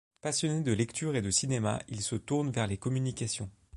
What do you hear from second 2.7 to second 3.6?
communications.